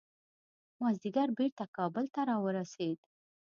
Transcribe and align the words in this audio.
مازدیګر 0.79 1.29
بیرته 1.37 1.65
کابل 1.77 2.05
ته 2.13 2.21
راورسېدو. 2.29 3.05